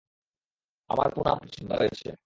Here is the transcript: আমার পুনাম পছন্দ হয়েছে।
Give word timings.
আমার 0.89 1.09
পুনাম 1.15 1.37
পছন্দ 1.37 1.69
হয়েছে। 1.73 2.09